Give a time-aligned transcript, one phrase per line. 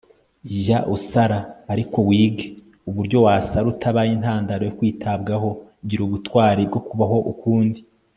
[0.55, 1.39] jya usara!
[1.73, 2.45] ariko wige
[2.89, 5.49] uburyo wasara utabaye intandaro yo kwitabwaho
[5.87, 7.79] gira ubutwari bwo kubaho ukundi